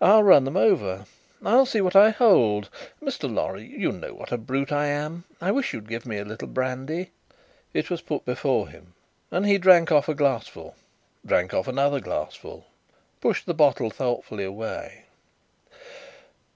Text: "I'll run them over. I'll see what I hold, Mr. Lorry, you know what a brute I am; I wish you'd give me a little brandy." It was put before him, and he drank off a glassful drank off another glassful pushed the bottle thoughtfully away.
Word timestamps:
"I'll 0.00 0.22
run 0.22 0.44
them 0.44 0.56
over. 0.56 1.06
I'll 1.44 1.66
see 1.66 1.80
what 1.80 1.96
I 1.96 2.10
hold, 2.10 2.70
Mr. 3.02 3.28
Lorry, 3.28 3.64
you 3.66 3.90
know 3.90 4.14
what 4.14 4.30
a 4.30 4.38
brute 4.38 4.70
I 4.70 4.86
am; 4.86 5.24
I 5.40 5.50
wish 5.50 5.72
you'd 5.74 5.88
give 5.88 6.06
me 6.06 6.18
a 6.18 6.24
little 6.24 6.46
brandy." 6.46 7.10
It 7.74 7.90
was 7.90 8.00
put 8.00 8.24
before 8.24 8.68
him, 8.68 8.94
and 9.32 9.44
he 9.44 9.58
drank 9.58 9.90
off 9.90 10.08
a 10.08 10.14
glassful 10.14 10.76
drank 11.26 11.52
off 11.52 11.66
another 11.66 11.98
glassful 11.98 12.68
pushed 13.20 13.46
the 13.46 13.54
bottle 13.54 13.90
thoughtfully 13.90 14.44
away. 14.44 15.06